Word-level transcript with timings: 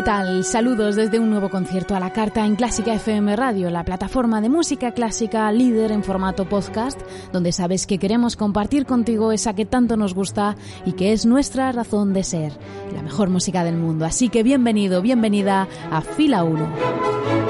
¿Qué 0.00 0.06
tal? 0.06 0.44
Saludos 0.44 0.96
desde 0.96 1.20
un 1.20 1.28
nuevo 1.28 1.50
concierto 1.50 1.94
a 1.94 2.00
la 2.00 2.10
carta 2.10 2.46
en 2.46 2.56
Clásica 2.56 2.94
FM 2.94 3.36
Radio, 3.36 3.68
la 3.68 3.84
plataforma 3.84 4.40
de 4.40 4.48
música 4.48 4.92
clásica 4.92 5.52
líder 5.52 5.92
en 5.92 6.02
formato 6.02 6.48
podcast, 6.48 6.98
donde 7.34 7.52
sabes 7.52 7.86
que 7.86 7.98
queremos 7.98 8.34
compartir 8.34 8.86
contigo 8.86 9.30
esa 9.30 9.52
que 9.52 9.66
tanto 9.66 9.98
nos 9.98 10.14
gusta 10.14 10.56
y 10.86 10.92
que 10.92 11.12
es 11.12 11.26
nuestra 11.26 11.70
razón 11.72 12.14
de 12.14 12.24
ser, 12.24 12.54
la 12.94 13.02
mejor 13.02 13.28
música 13.28 13.62
del 13.62 13.76
mundo. 13.76 14.06
Así 14.06 14.30
que 14.30 14.42
bienvenido, 14.42 15.02
bienvenida 15.02 15.68
a 15.90 16.00
Fila 16.00 16.44
1. 16.44 17.49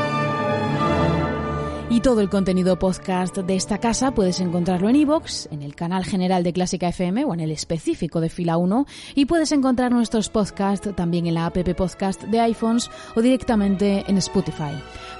Y 1.91 1.99
todo 1.99 2.21
el 2.21 2.29
contenido 2.29 2.79
podcast 2.79 3.37
de 3.39 3.53
esta 3.53 3.77
casa 3.77 4.11
puedes 4.11 4.39
encontrarlo 4.39 4.87
en 4.87 4.95
iVoox, 4.95 5.47
en 5.51 5.61
el 5.61 5.75
canal 5.75 6.05
general 6.05 6.41
de 6.41 6.53
Clásica 6.53 6.87
FM 6.87 7.25
o 7.25 7.33
en 7.33 7.41
el 7.41 7.51
específico 7.51 8.21
de 8.21 8.29
Fila 8.29 8.55
1 8.55 8.85
y 9.13 9.25
puedes 9.25 9.51
encontrar 9.51 9.91
nuestros 9.91 10.29
podcasts 10.29 10.95
también 10.95 11.27
en 11.27 11.33
la 11.33 11.47
app 11.47 11.57
podcast 11.75 12.23
de 12.23 12.39
iPhones 12.39 12.89
o 13.13 13.21
directamente 13.21 14.05
en 14.07 14.17
Spotify. 14.19 14.71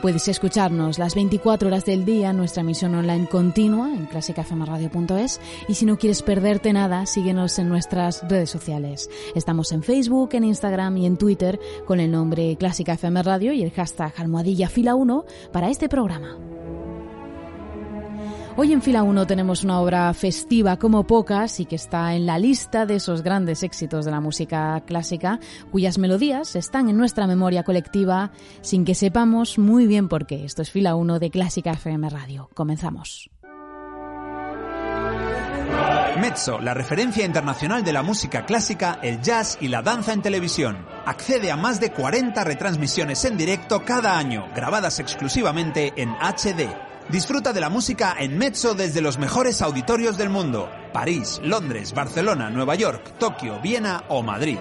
Puedes 0.02 0.30
escucharnos 0.30 0.98
las 0.98 1.14
24 1.14 1.68
horas 1.68 1.84
del 1.84 2.06
día 2.06 2.32
nuestra 2.32 2.62
emisión 2.62 2.96
online 2.96 3.28
continua 3.28 3.94
en 3.94 4.06
clásicafmradio.es 4.06 5.42
y 5.68 5.74
si 5.74 5.86
no 5.86 5.98
quieres 5.98 6.22
perderte 6.22 6.72
nada, 6.72 7.06
síguenos 7.06 7.60
en 7.60 7.68
nuestras 7.68 8.26
redes 8.30 8.50
sociales. 8.50 9.10
Estamos 9.36 9.74
en 9.74 9.84
Facebook, 9.84 10.30
en 10.36 10.46
Instagram 10.46 10.96
y 10.96 11.06
en 11.06 11.18
Twitter 11.18 11.60
con 11.86 12.00
el 12.00 12.12
nombre 12.12 12.56
Clásica 12.56 12.94
FM 12.94 13.24
Radio 13.24 13.52
y 13.52 13.62
el 13.62 13.72
hashtag 13.72 14.14
almohadilla 14.16 14.70
fila 14.70 14.96
1 14.96 15.26
para 15.52 15.70
este 15.70 15.90
programa. 15.90 16.38
Hoy 18.57 18.73
en 18.73 18.81
Fila 18.81 19.03
1 19.03 19.28
tenemos 19.28 19.63
una 19.63 19.79
obra 19.79 20.13
festiva 20.13 20.78
como 20.78 21.07
pocas 21.07 21.62
y 21.62 21.66
que 21.66 21.78
está 21.78 22.16
en 22.16 22.25
la 22.25 22.38
lista 22.38 22.85
de 22.85 22.95
esos 22.95 23.23
grandes 23.23 23.63
éxitos 23.63 24.03
de 24.03 24.12
la 24.12 24.19
música 24.19 24.84
clásica, 24.85 25.39
cuyas 25.72 25.97
melodías 25.97 26.57
están 26.57 26.89
en 26.89 26.97
nuestra 26.97 27.28
memoria 27.28 27.63
colectiva 27.63 28.31
sin 28.59 28.84
que 28.84 28.94
sepamos 28.94 29.57
muy 29.57 29.88
bien 29.88 30.09
por 30.09 30.28
qué. 30.28 30.44
Esto 30.44 30.63
es 30.63 30.69
Fila 30.69 30.95
1 30.95 31.19
de 31.19 31.29
Clásica 31.31 31.72
FM 31.72 32.09
Radio. 32.09 32.50
Comenzamos. 32.53 33.31
Mezzo, 36.19 36.59
la 36.59 36.73
referencia 36.73 37.25
internacional 37.25 37.85
de 37.85 37.94
la 37.94 38.03
música 38.03 38.45
clásica, 38.45 39.00
el 39.01 39.22
jazz 39.22 39.57
y 39.62 39.69
la 39.69 39.81
danza 39.81 40.12
en 40.12 40.22
televisión. 40.22 40.85
Accede 41.06 41.51
a 41.51 41.56
más 41.56 41.79
de 41.79 41.94
40 41.94 42.44
retransmisiones 42.44 43.23
en 43.23 43.38
directo 43.38 43.83
cada 43.85 44.18
año, 44.18 44.45
grabadas 44.53 45.00
exclusivamente 45.00 45.94
en 45.95 46.09
HD. 46.09 46.91
Disfruta 47.12 47.52
de 47.52 47.60
la 47.60 47.68
música 47.68 48.16
en 48.18 48.38
Mezzo 48.38 48.74
desde 48.74 49.02
los 49.02 49.20
mejores 49.20 49.62
auditorios 49.62 50.18
del 50.18 50.30
mundo. 50.30 50.70
París, 50.94 51.42
Londres, 51.44 51.94
Barcelona, 51.94 52.50
Nueva 52.50 52.76
York, 52.76 53.18
Tokio, 53.20 53.60
Viena 53.60 54.06
o 54.08 54.24
Madrid. 54.24 54.58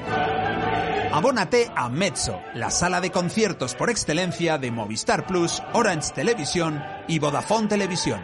Abónate 1.12 1.70
a 1.76 1.88
Mezzo, 1.88 2.40
la 2.54 2.70
sala 2.70 3.00
de 3.00 3.12
conciertos 3.12 3.76
por 3.76 3.88
excelencia 3.88 4.58
de 4.58 4.72
Movistar 4.72 5.26
Plus, 5.26 5.62
Orange 5.74 6.12
Televisión 6.12 6.82
y 7.06 7.20
Vodafone 7.20 7.68
Televisión. 7.68 8.20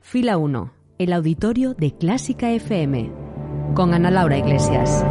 Fila 0.00 0.36
1, 0.36 0.72
el 0.98 1.12
auditorio 1.12 1.74
de 1.74 1.96
Clásica 1.96 2.50
FM, 2.50 3.10
con 3.74 3.92
Ana 3.92 4.12
Laura 4.12 4.38
Iglesias. 4.38 5.04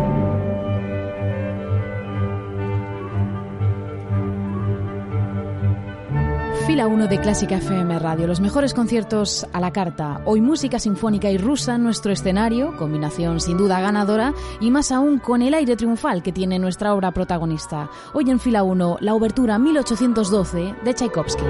Fila 6.74 6.88
1 6.88 7.06
de 7.08 7.20
Clásica 7.20 7.58
FM 7.58 8.00
Radio, 8.00 8.26
los 8.26 8.40
mejores 8.40 8.74
conciertos 8.74 9.46
a 9.54 9.60
la 9.60 9.72
carta. 9.72 10.22
Hoy 10.26 10.42
música 10.42 10.80
sinfónica 10.80 11.30
y 11.30 11.38
rusa 11.38 11.76
en 11.76 11.84
nuestro 11.84 12.12
escenario, 12.12 12.76
combinación 12.78 13.40
sin 13.40 13.58
duda 13.58 13.80
ganadora, 13.80 14.34
y 14.60 14.72
más 14.72 14.92
aún 14.92 15.20
con 15.20 15.44
el 15.44 15.54
aire 15.54 15.76
triunfal 15.76 16.24
que 16.24 16.32
tiene 16.32 16.58
nuestra 16.58 16.96
obra 16.96 17.12
protagonista. 17.12 17.92
Hoy 18.14 18.32
en 18.32 18.40
Fila 18.40 18.64
1, 18.64 18.98
la 19.02 19.14
obertura 19.14 19.60
1812 19.60 20.74
de 20.84 20.94
Tchaikovsky. 20.96 21.44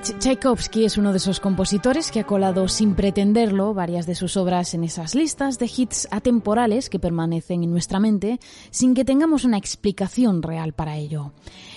Tchaikovsky 0.00 0.84
es 0.84 0.96
uno 0.96 1.10
de 1.10 1.16
esos 1.16 1.40
compositores 1.40 2.12
que 2.12 2.20
ha 2.20 2.26
colado 2.26 2.68
sin 2.68 2.94
pretenderlo 2.94 3.74
varias 3.74 4.06
de 4.06 4.14
sus 4.14 4.36
obras 4.36 4.72
en 4.74 4.84
esas 4.84 5.16
listas 5.16 5.58
de 5.58 5.68
hits 5.74 6.06
atemporales 6.12 6.88
que 6.88 7.00
permanecen 7.00 7.64
en 7.64 7.72
nuestra 7.72 7.98
mente 7.98 8.38
sin 8.70 8.94
que 8.94 9.04
tengamos 9.04 9.44
una 9.44 9.58
explicación 9.58 10.42
real 10.42 10.72
para 10.72 10.96
ello. 10.96 11.32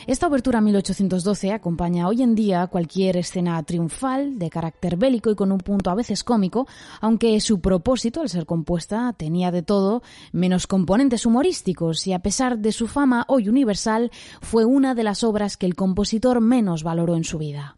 Esta 0.05 0.27
obertura 0.27 0.61
1812 0.61 1.51
acompaña 1.51 2.07
hoy 2.07 2.21
en 2.21 2.35
día 2.35 2.67
cualquier 2.67 3.17
escena 3.17 3.61
triunfal 3.63 4.37
de 4.37 4.51
carácter 4.51 4.97
bélico 4.97 5.31
y 5.31 5.35
con 5.35 5.51
un 5.51 5.59
punto 5.59 5.89
a 5.89 5.95
veces 5.95 6.23
cómico, 6.23 6.67
aunque 6.99 7.39
su 7.39 7.59
propósito, 7.59 8.21
al 8.21 8.29
ser 8.29 8.45
compuesta, 8.45 9.13
tenía 9.13 9.49
de 9.49 9.63
todo 9.63 10.03
menos 10.31 10.67
componentes 10.67 11.25
humorísticos 11.25 12.05
y 12.05 12.13
a 12.13 12.19
pesar 12.19 12.59
de 12.59 12.71
su 12.71 12.87
fama 12.87 13.25
hoy 13.27 13.49
universal, 13.49 14.11
fue 14.41 14.63
una 14.63 14.93
de 14.93 15.03
las 15.03 15.23
obras 15.23 15.57
que 15.57 15.65
el 15.65 15.75
compositor 15.75 16.39
menos 16.39 16.83
valoró 16.83 17.15
en 17.15 17.23
su 17.23 17.39
vida. 17.39 17.77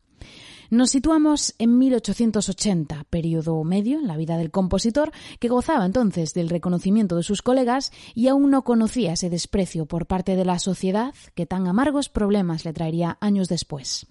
Nos 0.73 0.89
situamos 0.89 1.53
en 1.59 1.77
1880, 1.77 3.03
periodo 3.11 3.63
medio 3.63 3.99
en 3.99 4.07
la 4.07 4.17
vida 4.17 4.37
del 4.37 4.49
compositor, 4.49 5.11
que 5.39 5.47
gozaba 5.47 5.85
entonces 5.85 6.33
del 6.33 6.49
reconocimiento 6.49 7.15
de 7.15 7.21
sus 7.21 7.43
colegas 7.43 7.91
y 8.15 8.27
aún 8.27 8.49
no 8.49 8.63
conocía 8.63 9.13
ese 9.13 9.29
desprecio 9.29 9.85
por 9.85 10.07
parte 10.07 10.35
de 10.35 10.45
la 10.45 10.57
sociedad 10.57 11.13
que 11.35 11.45
tan 11.45 11.67
amargos 11.67 12.09
problemas 12.09 12.65
le 12.65 12.73
traería 12.73 13.19
años 13.21 13.49
después. 13.49 14.07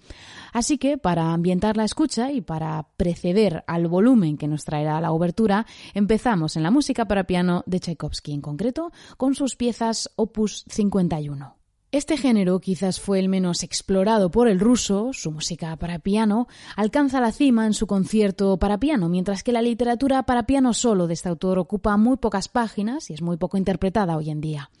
Así 0.53 0.77
que, 0.77 0.97
para 0.97 1.33
ambientar 1.33 1.75
la 1.75 1.83
escucha 1.83 2.31
y 2.31 2.39
para 2.39 2.87
preceder 2.95 3.65
al 3.67 3.89
volumen 3.89 4.37
que 4.37 4.47
nos 4.47 4.63
traerá 4.63 5.01
la 5.01 5.11
obertura, 5.11 5.65
empezamos 5.93 6.55
en 6.55 6.63
la 6.63 6.71
música 6.71 7.03
para 7.09 7.25
piano 7.25 7.63
de 7.65 7.81
Tchaikovsky, 7.81 8.31
en 8.31 8.41
concreto 8.41 8.93
con 9.17 9.35
sus 9.35 9.57
piezas 9.57 10.11
Opus 10.15 10.63
51. 10.69 11.62
Este 11.93 12.17
género 12.17 12.59
quizás 12.59 12.99
fue 12.99 13.19
el 13.19 13.29
menos 13.29 13.61
explorado 13.61 14.31
por 14.31 14.47
el 14.47 14.59
ruso, 14.59 15.11
su 15.13 15.29
música 15.29 15.75
para 15.75 15.99
piano 15.99 16.47
alcanza 16.75 17.21
la 17.21 17.31
cima 17.31 17.67
en 17.67 17.75
su 17.75 17.85
concierto 17.85 18.57
para 18.57 18.79
piano, 18.79 19.09
mientras 19.09 19.43
que 19.43 19.51
la 19.51 19.61
literatura 19.61 20.23
para 20.23 20.47
piano 20.47 20.73
solo 20.73 21.05
de 21.05 21.13
este 21.13 21.29
autor 21.29 21.59
ocupa 21.59 21.95
muy 21.97 22.17
pocas 22.17 22.47
páginas 22.47 23.11
y 23.11 23.13
es 23.13 23.21
muy 23.21 23.37
poco 23.37 23.57
interpretada 23.59 24.17
hoy 24.17 24.31
en 24.31 24.41
día. 24.41 24.71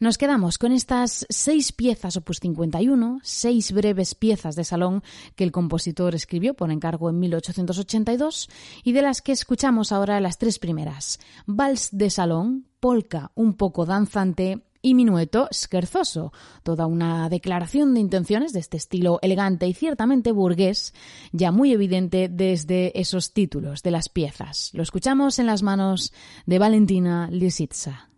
Nos 0.00 0.18
quedamos 0.18 0.58
con 0.58 0.72
estas 0.72 1.24
seis 1.28 1.70
piezas 1.70 2.16
opus 2.16 2.40
51, 2.40 3.20
seis 3.22 3.70
breves 3.70 4.16
piezas 4.16 4.56
de 4.56 4.64
salón 4.64 5.04
que 5.36 5.44
el 5.44 5.52
compositor 5.52 6.16
escribió 6.16 6.54
por 6.54 6.72
encargo 6.72 7.08
en 7.10 7.20
1882 7.20 8.48
y 8.82 8.90
de 8.90 9.02
las 9.02 9.22
que 9.22 9.30
escuchamos 9.30 9.92
ahora 9.92 10.18
las 10.18 10.38
tres 10.38 10.58
primeras. 10.58 11.20
Vals 11.46 11.90
de 11.92 12.10
salón, 12.10 12.66
polka 12.80 13.30
un 13.36 13.54
poco 13.54 13.86
danzante 13.86 14.64
y 14.86 14.94
Minueto 14.94 15.48
Scherzoso, 15.52 16.32
toda 16.62 16.86
una 16.86 17.28
declaración 17.28 17.92
de 17.92 17.98
intenciones 17.98 18.52
de 18.52 18.60
este 18.60 18.76
estilo 18.76 19.18
elegante 19.20 19.66
y 19.66 19.74
ciertamente 19.74 20.30
burgués, 20.30 20.94
ya 21.32 21.50
muy 21.50 21.72
evidente 21.72 22.28
desde 22.30 22.96
esos 22.96 23.32
títulos 23.32 23.82
de 23.82 23.90
las 23.90 24.08
piezas. 24.08 24.70
Lo 24.74 24.84
escuchamos 24.84 25.40
en 25.40 25.46
las 25.46 25.64
manos 25.64 26.12
de 26.46 26.60
Valentina 26.60 27.28
Lisitsa. 27.32 28.10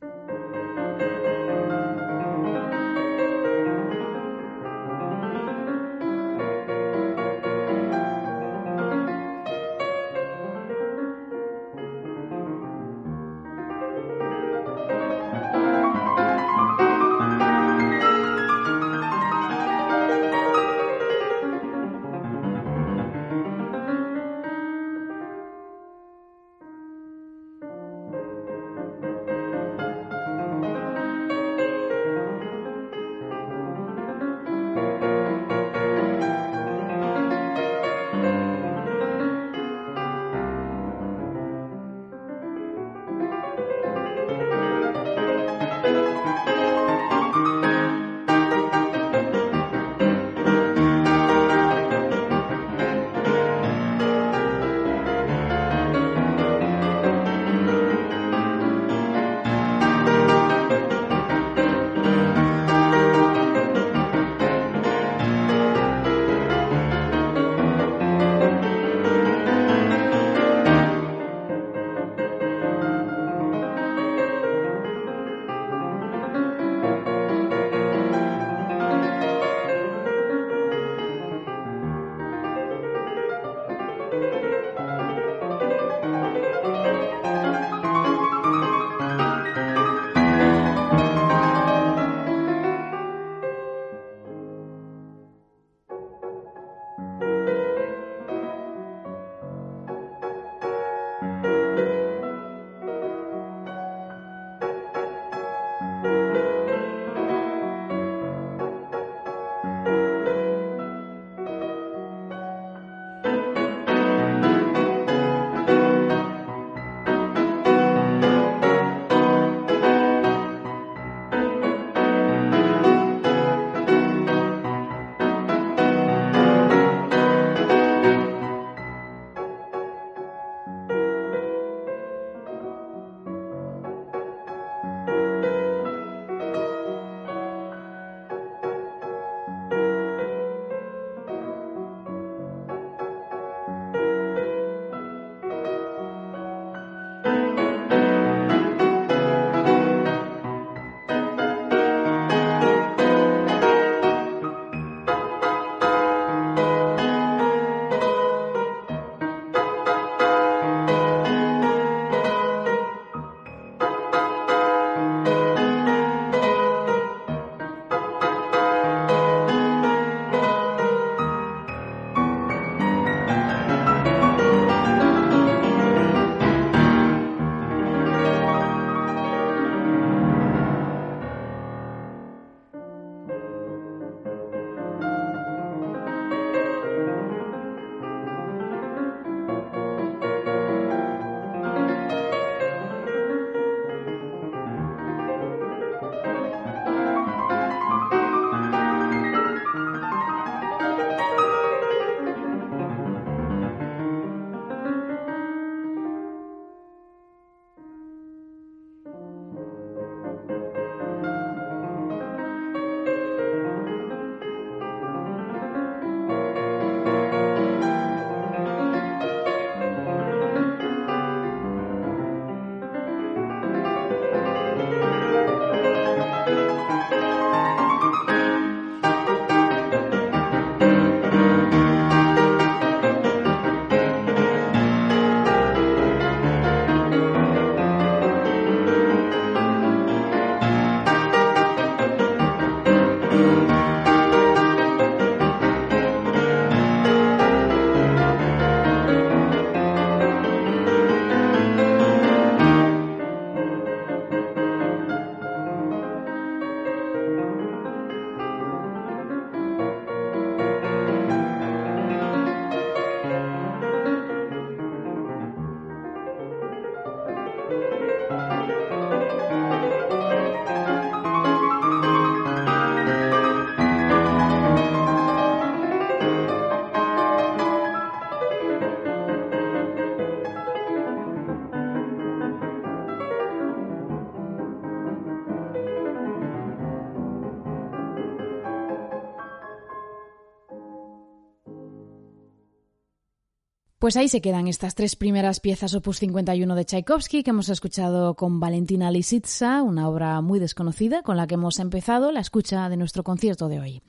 Pues 294.09 294.17
ahí 294.17 294.31
se 294.31 294.41
quedan 294.41 294.69
estas 294.69 294.95
tres 294.95 295.17
primeras 295.17 295.61
piezas 295.61 295.93
opus 295.93 296.21
51 296.21 296.75
de 296.75 296.85
Tchaikovsky 296.87 297.43
que 297.43 297.51
hemos 297.51 297.69
escuchado 297.69 298.37
con 298.37 298.59
Valentina 298.59 299.11
Lisitsa, 299.11 299.83
una 299.83 300.09
obra 300.09 300.41
muy 300.41 300.59
desconocida 300.59 301.23
con 301.23 301.37
la 301.37 301.47
que 301.47 301.57
hemos 301.57 301.79
empezado 301.79 302.33
la 302.33 302.41
escucha 302.41 302.89
de 302.89 302.97
nuestro 302.97 303.23
concierto 303.23 303.69
de 303.69 303.81
hoy. 303.81 304.03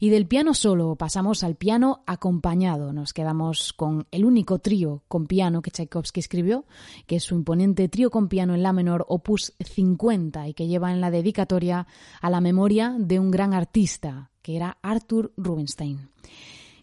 Y 0.00 0.08
del 0.08 0.26
piano 0.26 0.54
solo 0.54 0.96
pasamos 0.96 1.44
al 1.44 1.56
piano 1.56 2.02
acompañado. 2.06 2.94
Nos 2.94 3.12
quedamos 3.12 3.74
con 3.74 4.06
el 4.10 4.24
único 4.24 4.58
trío 4.58 5.02
con 5.06 5.26
piano 5.26 5.60
que 5.60 5.70
Tchaikovsky 5.70 6.20
escribió, 6.20 6.64
que 7.06 7.16
es 7.16 7.24
su 7.24 7.34
imponente 7.34 7.90
trío 7.90 8.10
con 8.10 8.28
piano 8.28 8.54
en 8.54 8.62
la 8.62 8.72
menor 8.72 9.04
opus 9.06 9.52
50 9.62 10.48
y 10.48 10.54
que 10.54 10.66
lleva 10.66 10.92
en 10.92 11.02
la 11.02 11.10
dedicatoria 11.10 11.86
a 12.22 12.30
la 12.30 12.40
memoria 12.40 12.96
de 12.98 13.18
un 13.18 13.30
gran 13.30 13.52
artista, 13.52 14.30
que 14.40 14.56
era 14.56 14.78
Arthur 14.80 15.30
Rubinstein. 15.36 16.08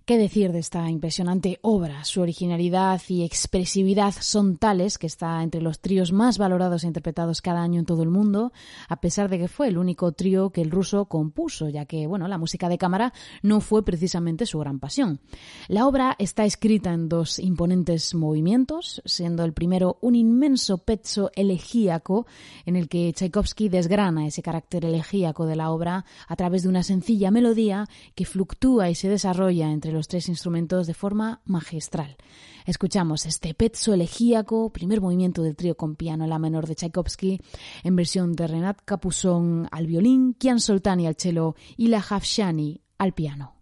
¿Qué 0.10 0.18
decir 0.18 0.52
de 0.52 0.58
esta 0.58 0.90
impresionante 0.90 1.60
obra? 1.62 2.04
Su 2.04 2.22
originalidad 2.22 3.00
y 3.10 3.24
expresividad 3.24 4.12
son 4.20 4.58
tales 4.58 4.98
que 4.98 5.06
está 5.06 5.44
entre 5.44 5.62
los 5.62 5.82
tríos 5.82 6.12
más 6.12 6.40
valorados 6.40 6.84
e 6.84 6.88
interpretados 6.88 7.44
cada 7.44 7.62
año 7.62 7.80
en 7.80 7.86
todo 7.86 8.02
el 8.02 8.10
mundo, 8.10 8.52
a 8.88 9.02
pesar 9.02 9.30
de 9.30 9.38
que 9.38 9.48
fue 9.48 9.68
el 9.68 9.78
único 9.78 10.12
trío 10.14 10.50
que 10.50 10.64
el 10.64 10.72
ruso 10.72 11.06
compuso, 11.06 11.70
ya 11.70 11.86
que, 11.86 12.08
bueno, 12.08 12.28
la 12.28 12.40
música 12.40 12.70
de 12.70 12.80
cámara 12.80 13.14
no 13.44 13.62
fue 13.62 13.86
precisamente 13.86 14.48
su 14.48 14.58
gran 14.58 14.80
pasión. 14.80 15.20
La 15.68 15.86
obra 15.86 16.16
está 16.18 16.44
escrita 16.44 16.92
en 16.92 17.08
dos 17.08 17.38
imponentes 17.38 18.16
movimientos, 18.16 19.04
siendo 19.06 19.46
el 19.46 19.54
primero 19.54 20.00
un 20.02 20.16
inmenso 20.16 20.80
pezzo 20.80 21.30
elegíaco 21.36 22.26
en 22.66 22.78
el 22.78 22.90
que 22.90 23.14
Tchaikovsky 23.14 23.70
desgrana 23.70 24.26
ese 24.26 24.42
carácter 24.42 24.86
elegíaco 24.86 25.46
de 25.46 25.56
la 25.56 25.70
obra 25.70 26.04
a 26.28 26.36
través 26.36 26.64
de 26.64 26.70
una 26.70 26.82
sencilla 26.82 27.30
melodía 27.30 27.88
que 28.16 28.26
fluctúa 28.26 28.90
y 28.90 28.96
se 28.96 29.08
desarrolla 29.08 29.72
entre 29.72 29.92
los 29.92 29.99
los 30.00 30.08
tres 30.08 30.30
instrumentos 30.30 30.88
de 30.88 30.94
forma 30.94 31.42
magistral. 31.46 32.16
Escuchamos 32.66 33.26
este 33.26 33.54
pezzo 33.54 33.94
elegíaco, 33.94 34.72
primer 34.72 35.02
movimiento 35.02 35.44
del 35.44 35.58
trío 35.58 35.76
con 35.76 35.98
piano 35.98 36.24
en 36.24 36.30
la 36.30 36.40
menor 36.40 36.68
de 36.68 36.76
Tchaikovsky, 36.76 37.42
en 37.84 37.96
versión 37.98 38.32
de 38.34 38.48
Renat 38.48 38.80
Capuzón 38.86 39.68
al 39.72 39.88
violín, 39.88 40.36
Kian 40.36 40.62
Soltani 40.62 41.06
al 41.06 41.16
cello 41.18 41.56
y 41.76 41.88
la 41.88 42.00
Hafshani 42.00 42.82
al 42.98 43.14
piano. 43.14 43.59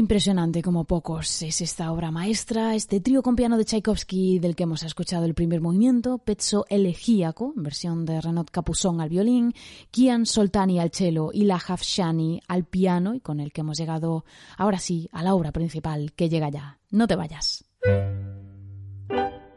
Impresionante 0.00 0.62
como 0.62 0.86
pocos 0.86 1.42
es 1.42 1.60
esta 1.60 1.92
obra 1.92 2.10
maestra, 2.10 2.74
este 2.74 3.00
trío 3.00 3.20
con 3.20 3.36
piano 3.36 3.58
de 3.58 3.66
Tchaikovsky 3.66 4.38
del 4.38 4.56
que 4.56 4.62
hemos 4.62 4.82
escuchado 4.82 5.26
el 5.26 5.34
primer 5.34 5.60
movimiento, 5.60 6.16
Pezzo 6.16 6.64
Elegíaco, 6.70 7.52
versión 7.54 8.06
de 8.06 8.18
Renaud 8.18 8.46
Capuzón 8.50 9.02
al 9.02 9.10
violín, 9.10 9.52
Kian 9.90 10.24
Soltani 10.24 10.80
al 10.80 10.90
cello 10.90 11.32
y 11.34 11.44
la 11.44 11.58
Shani 11.58 12.40
al 12.48 12.64
piano 12.64 13.14
y 13.14 13.20
con 13.20 13.40
el 13.40 13.52
que 13.52 13.60
hemos 13.60 13.76
llegado 13.76 14.24
ahora 14.56 14.78
sí 14.78 15.10
a 15.12 15.22
la 15.22 15.34
obra 15.34 15.52
principal 15.52 16.14
que 16.14 16.30
llega 16.30 16.48
ya. 16.48 16.78
No 16.90 17.06
te 17.06 17.16
vayas. 17.16 17.66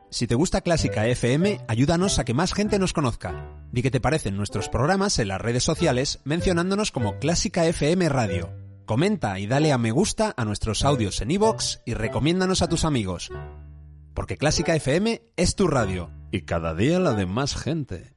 Si 0.10 0.28
te 0.28 0.36
gusta 0.36 0.60
Clásica 0.60 1.08
FM, 1.08 1.62
ayúdanos 1.70 2.20
a 2.20 2.26
que 2.26 2.34
más 2.34 2.54
gente 2.54 2.80
nos 2.80 2.92
conozca. 2.92 3.64
Di 3.72 3.82
qué 3.82 3.92
te 3.92 4.02
parecen 4.02 4.36
nuestros 4.36 4.68
programas 4.68 5.20
en 5.20 5.30
las 5.30 5.40
redes 5.40 5.64
sociales 5.64 6.20
mencionándonos 6.26 6.92
como 6.92 7.18
Clásica 7.18 7.66
FM 7.66 8.10
Radio. 8.10 8.63
Comenta 8.86 9.40
y 9.40 9.48
dale 9.48 9.72
a 9.72 9.78
me 9.78 9.92
gusta 9.92 10.34
a 10.36 10.44
nuestros 10.44 10.84
audios 10.84 11.22
en 11.22 11.32
iVoox 11.32 11.80
y 11.86 11.94
recomiéndanos 11.94 12.62
a 12.62 12.68
tus 12.68 12.84
amigos. 12.84 13.32
Porque 14.14 14.38
Clásica 14.38 14.76
FM 14.76 15.22
es 15.38 15.56
tu 15.56 15.68
radio 15.68 16.12
y 16.32 16.42
cada 16.42 16.76
día 16.76 17.00
la 17.00 17.14
de 17.14 17.26
más 17.26 17.56
gente. 17.56 18.14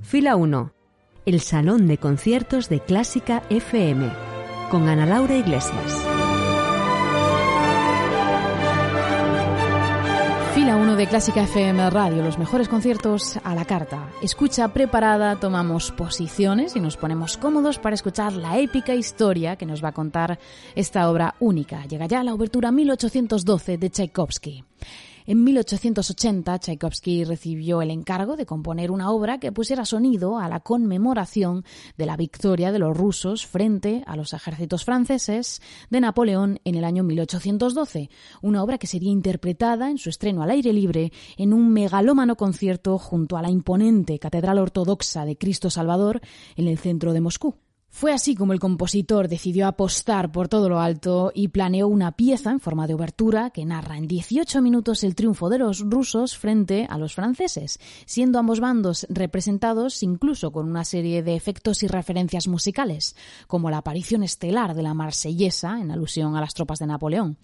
Fila 0.00 0.36
1. 0.36 0.72
El 1.26 1.40
Salón 1.40 1.86
de 1.86 1.98
Conciertos 1.98 2.68
de 2.68 2.80
Clásica 2.80 3.42
FM 3.50 4.10
con 4.70 4.88
Ana 4.88 5.06
Laura 5.06 5.36
Iglesias. 5.36 6.13
Fila 10.54 10.76
1 10.76 10.94
de 10.94 11.08
Clásica 11.08 11.42
FM 11.42 11.90
Radio, 11.90 12.22
los 12.22 12.38
mejores 12.38 12.68
conciertos 12.68 13.38
a 13.42 13.56
la 13.56 13.64
carta. 13.64 14.08
Escucha 14.22 14.68
preparada, 14.68 15.34
tomamos 15.34 15.90
posiciones 15.90 16.76
y 16.76 16.80
nos 16.80 16.96
ponemos 16.96 17.36
cómodos 17.36 17.80
para 17.80 17.94
escuchar 17.94 18.34
la 18.34 18.60
épica 18.60 18.94
historia 18.94 19.56
que 19.56 19.66
nos 19.66 19.82
va 19.82 19.88
a 19.88 19.92
contar 19.92 20.38
esta 20.76 21.10
obra 21.10 21.34
única. 21.40 21.84
Llega 21.86 22.06
ya 22.06 22.22
la 22.22 22.34
obertura 22.34 22.70
1812 22.70 23.78
de 23.78 23.90
Tchaikovsky. 23.90 24.64
En 25.26 25.42
1880, 25.42 26.58
Tchaikovsky 26.58 27.24
recibió 27.24 27.80
el 27.80 27.90
encargo 27.90 28.36
de 28.36 28.44
componer 28.44 28.90
una 28.90 29.10
obra 29.10 29.40
que 29.40 29.52
pusiera 29.52 29.86
sonido 29.86 30.38
a 30.38 30.50
la 30.50 30.60
conmemoración 30.60 31.64
de 31.96 32.04
la 32.04 32.18
victoria 32.18 32.72
de 32.72 32.78
los 32.78 32.94
rusos 32.94 33.46
frente 33.46 34.04
a 34.06 34.16
los 34.16 34.34
ejércitos 34.34 34.84
franceses 34.84 35.62
de 35.88 36.02
Napoleón 36.02 36.60
en 36.64 36.74
el 36.74 36.84
año 36.84 37.04
1812, 37.04 38.10
una 38.42 38.62
obra 38.62 38.76
que 38.76 38.86
sería 38.86 39.10
interpretada 39.10 39.90
en 39.90 39.96
su 39.96 40.10
estreno 40.10 40.42
al 40.42 40.50
aire 40.50 40.74
libre 40.74 41.10
en 41.38 41.54
un 41.54 41.72
megalómano 41.72 42.36
concierto 42.36 42.98
junto 42.98 43.38
a 43.38 43.42
la 43.42 43.48
imponente 43.48 44.18
Catedral 44.18 44.58
Ortodoxa 44.58 45.24
de 45.24 45.38
Cristo 45.38 45.70
Salvador 45.70 46.20
en 46.54 46.68
el 46.68 46.76
centro 46.76 47.14
de 47.14 47.22
Moscú. 47.22 47.54
Fue 47.96 48.12
así 48.12 48.34
como 48.34 48.52
el 48.52 48.58
compositor 48.58 49.28
decidió 49.28 49.68
apostar 49.68 50.32
por 50.32 50.48
todo 50.48 50.68
lo 50.68 50.80
alto 50.80 51.30
y 51.32 51.46
planeó 51.46 51.86
una 51.86 52.10
pieza 52.10 52.50
en 52.50 52.58
forma 52.58 52.88
de 52.88 52.94
obertura 52.94 53.50
que 53.50 53.64
narra 53.64 53.96
en 53.96 54.08
18 54.08 54.60
minutos 54.62 55.04
el 55.04 55.14
triunfo 55.14 55.48
de 55.48 55.58
los 55.58 55.78
rusos 55.78 56.36
frente 56.36 56.88
a 56.90 56.98
los 56.98 57.14
franceses, 57.14 57.78
siendo 58.04 58.40
ambos 58.40 58.58
bandos 58.58 59.06
representados 59.10 60.02
incluso 60.02 60.50
con 60.50 60.68
una 60.68 60.84
serie 60.84 61.22
de 61.22 61.36
efectos 61.36 61.84
y 61.84 61.86
referencias 61.86 62.48
musicales, 62.48 63.14
como 63.46 63.70
la 63.70 63.78
aparición 63.78 64.24
estelar 64.24 64.74
de 64.74 64.82
la 64.82 64.92
marsellesa 64.92 65.78
en 65.80 65.92
alusión 65.92 66.34
a 66.34 66.40
las 66.40 66.52
tropas 66.52 66.80
de 66.80 66.88
Napoleón. 66.88 67.38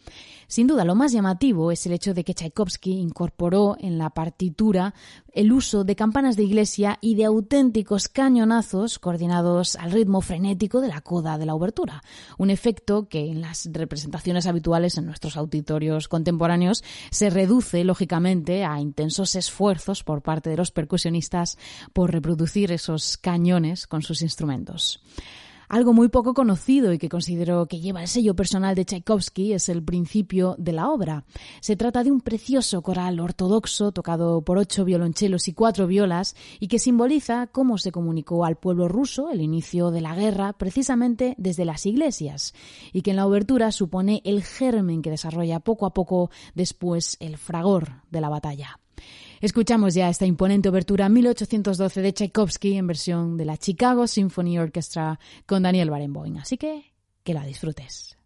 Sin 0.51 0.67
duda, 0.67 0.85
lo 0.85 0.97
más 0.97 1.13
llamativo 1.13 1.71
es 1.71 1.87
el 1.87 1.93
hecho 1.93 2.13
de 2.13 2.25
que 2.25 2.35
Tchaikovsky 2.35 2.95
incorporó 2.95 3.77
en 3.79 3.99
la 3.99 4.11
partitura 4.11 4.95
el 5.33 5.53
uso 5.53 5.85
de 5.85 5.95
campanas 5.95 6.35
de 6.35 6.43
iglesia 6.43 6.99
y 7.01 7.15
de 7.15 7.25
auténticos 7.25 8.09
cañonazos 8.09 8.99
coordinados 8.99 9.77
al 9.77 9.93
ritmo 9.93 10.21
frenético 10.23 10.81
de 10.81 10.89
la 10.89 11.03
coda 11.03 11.39
de 11.39 11.47
la 11.47 11.55
obertura, 11.55 12.03
un 12.37 12.51
efecto 12.51 13.09
que 13.09 13.31
en 13.31 13.43
las 13.43 13.69
representaciones 13.73 14.49
habituales 14.49 14.99
en 14.99 15.07
nuestros 15.07 15.37
auditorios 15.37 16.09
contemporáneos 16.09 16.83
se 17.13 17.31
reduce 17.31 17.85
lógicamente 17.85 18.65
a 18.65 18.81
intensos 18.81 19.37
esfuerzos 19.37 20.03
por 20.03 20.21
parte 20.21 20.51
de 20.51 20.57
los 20.57 20.73
percusionistas 20.73 21.59
por 21.93 22.11
reproducir 22.11 22.73
esos 22.73 23.19
cañones 23.19 23.87
con 23.87 24.03
sus 24.03 24.21
instrumentos. 24.21 25.01
Algo 25.71 25.93
muy 25.93 26.09
poco 26.09 26.35
conocido 26.35 26.93
y 26.93 26.99
que 26.99 27.09
considero 27.09 27.67
que 27.67 27.79
lleva 27.79 28.03
el 28.03 28.09
sello 28.09 28.35
personal 28.35 28.75
de 28.75 28.85
Tchaikovsky 28.85 29.53
es 29.53 29.69
el 29.69 29.85
principio 29.85 30.57
de 30.59 30.73
la 30.73 30.91
obra. 30.91 31.25
Se 31.61 31.77
trata 31.77 32.03
de 32.03 32.11
un 32.11 32.23
precioso 32.23 32.83
coral 32.83 33.21
ortodoxo 33.21 33.93
tocado 33.93 34.43
por 34.43 34.59
ocho 34.59 34.85
violonchelos 34.85 35.47
y 35.47 35.53
cuatro 35.53 35.87
violas 35.87 36.35
y 36.59 36.67
que 36.67 36.81
simboliza 36.81 37.47
cómo 37.47 37.79
se 37.79 37.93
comunicó 37.93 38.45
al 38.45 38.57
pueblo 38.57 38.89
ruso 38.89 39.31
el 39.31 39.41
inicio 39.41 39.93
de 39.93 40.01
la 40.01 40.17
guerra 40.17 40.55
precisamente 40.55 41.37
desde 41.39 41.65
las 41.65 41.87
iglesias 41.87 42.53
y 42.93 43.03
que 43.03 43.11
en 43.11 43.17
la 43.19 43.27
obertura 43.27 43.71
supone 43.71 44.23
el 44.25 44.43
germen 44.43 45.03
que 45.03 45.11
desarrolla 45.11 45.61
poco 45.61 45.87
a 45.87 45.95
poco 45.95 46.33
después 46.57 47.17
el 47.21 47.39
fragor 47.39 48.03
de 48.11 48.21
la 48.21 48.29
batalla. 48.29 48.81
Escuchamos 49.41 49.95
ya 49.95 50.11
esta 50.11 50.27
imponente 50.27 50.69
obertura 50.69 51.09
1812 51.09 52.03
de 52.03 52.13
Tchaikovsky 52.13 52.77
en 52.77 52.87
versión 52.87 53.39
de 53.39 53.47
la 53.47 53.57
Chicago 53.57 54.07
Symphony 54.07 54.59
Orchestra 54.59 55.19
con 55.47 55.63
Daniel 55.63 55.89
Barenboim. 55.89 56.37
Así 56.37 56.59
que 56.59 56.93
que 57.25 57.33
la 57.33 57.45
disfrutes. 57.45 58.20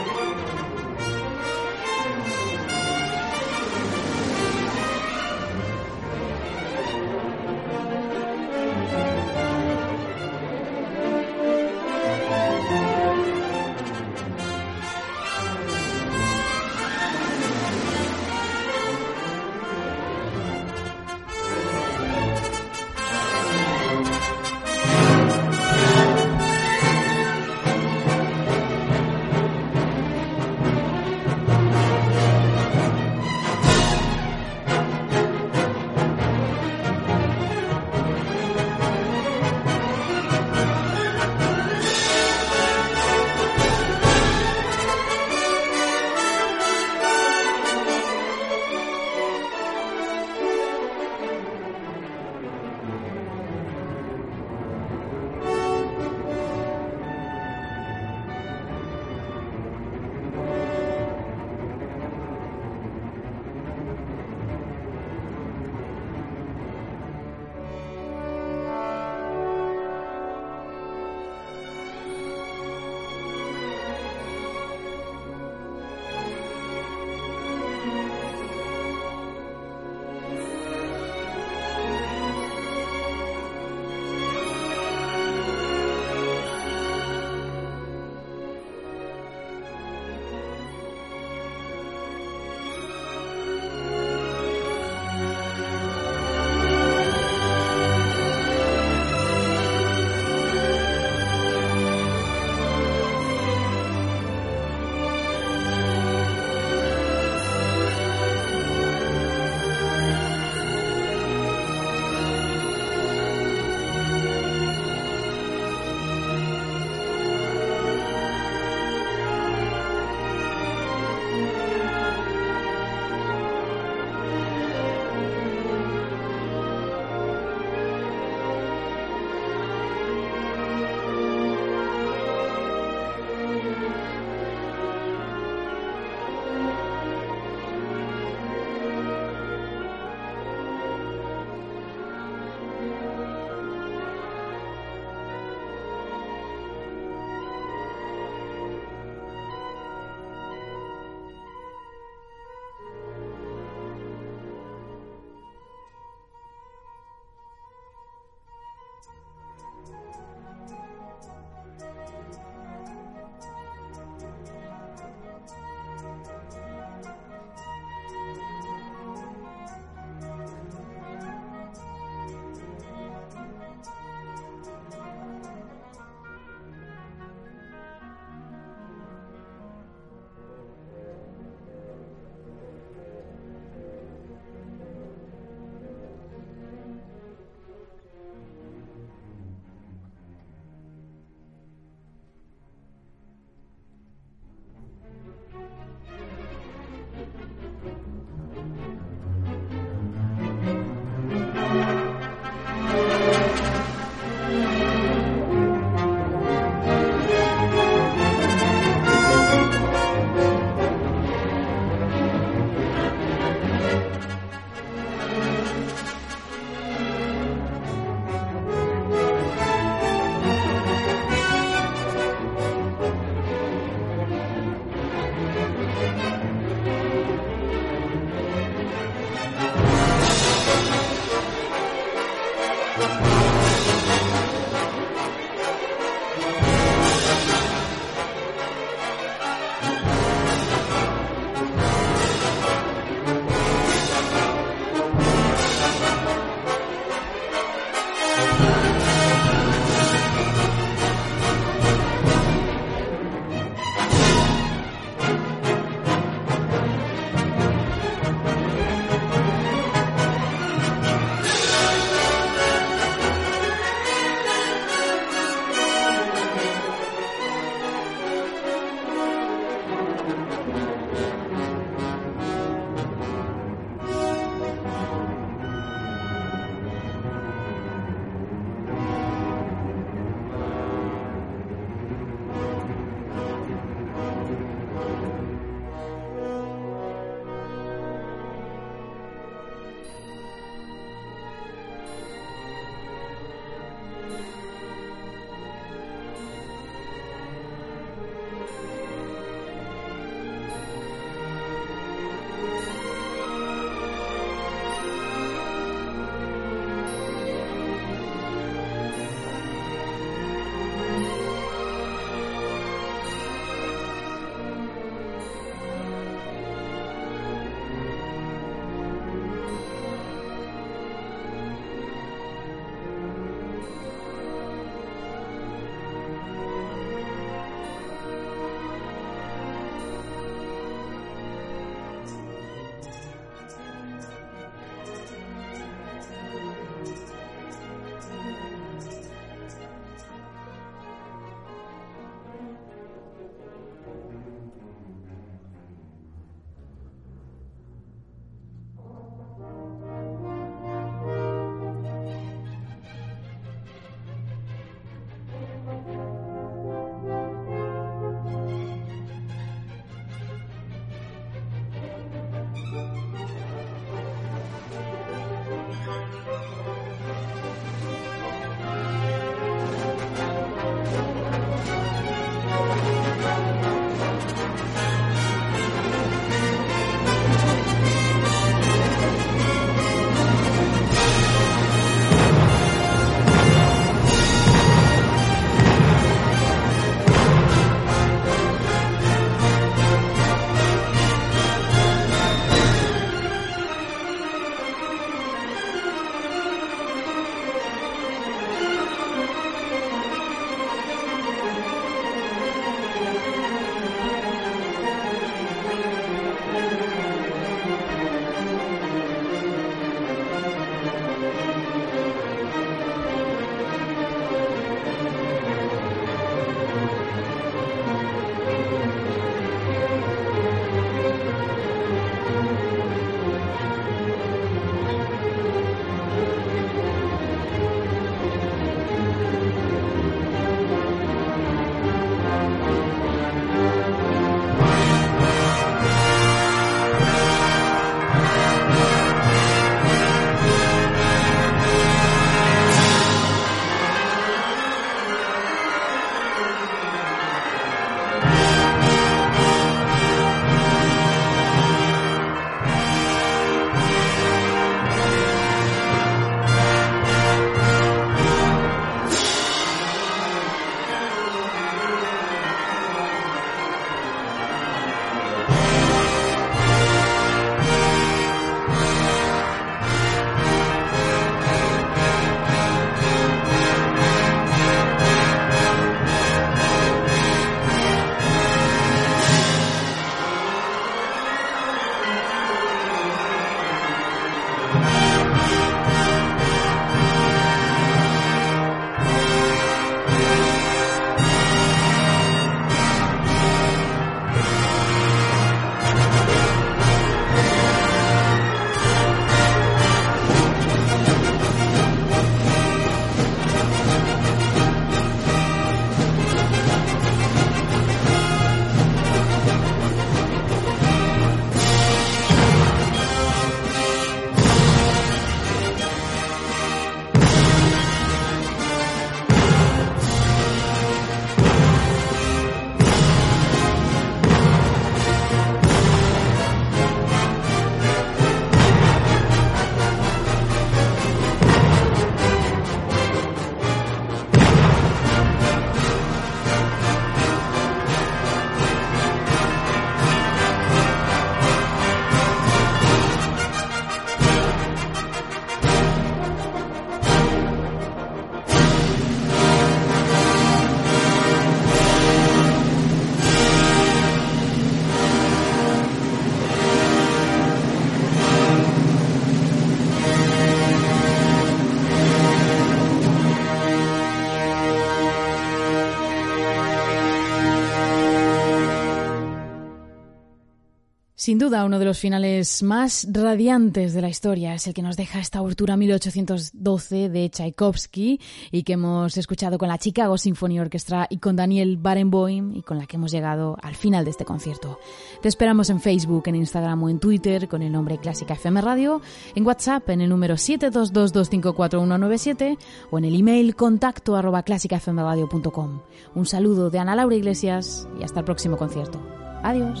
Sin 571.44 571.58
duda, 571.58 571.84
uno 571.84 571.98
de 571.98 572.06
los 572.06 572.18
finales 572.18 572.82
más 572.82 573.28
radiantes 573.30 574.14
de 574.14 574.22
la 574.22 574.30
historia 574.30 574.72
es 574.72 574.86
el 574.86 574.94
que 574.94 575.02
nos 575.02 575.18
deja 575.18 575.40
esta 575.40 575.58
abertura 575.58 575.94
1812 575.94 577.28
de 577.28 577.50
Tchaikovsky 577.50 578.40
y 578.72 578.82
que 578.82 578.94
hemos 578.94 579.36
escuchado 579.36 579.76
con 579.76 579.88
la 579.88 579.98
Chicago 579.98 580.38
Symphony 580.38 580.80
Orchestra 580.80 581.26
y 581.28 581.36
con 581.36 581.54
Daniel 581.54 581.98
Barenboim 581.98 582.74
y 582.74 582.80
con 582.80 582.96
la 582.96 583.04
que 583.04 583.16
hemos 583.16 583.30
llegado 583.30 583.76
al 583.82 583.94
final 583.94 584.24
de 584.24 584.30
este 584.30 584.46
concierto. 584.46 584.98
Te 585.42 585.48
esperamos 585.48 585.90
en 585.90 586.00
Facebook, 586.00 586.44
en 586.46 586.54
Instagram 586.54 587.02
o 587.02 587.10
en 587.10 587.18
Twitter 587.18 587.68
con 587.68 587.82
el 587.82 587.92
nombre 587.92 588.16
Clásica 588.16 588.54
FM 588.54 588.80
Radio, 588.80 589.20
en 589.54 589.66
WhatsApp 589.66 590.08
en 590.08 590.22
el 590.22 590.30
número 590.30 590.54
722254197 590.54 592.78
o 593.10 593.18
en 593.18 593.24
el 593.26 593.38
email 593.38 593.76
contacto 593.76 594.34
arroba 594.34 594.62
clásicafmradio.com. 594.62 596.00
Un 596.34 596.46
saludo 596.46 596.88
de 596.88 597.00
Ana 597.00 597.14
Laura 597.14 597.36
Iglesias 597.36 598.08
y 598.18 598.24
hasta 598.24 598.40
el 598.40 598.46
próximo 598.46 598.78
concierto. 598.78 599.20
Adiós. 599.62 600.00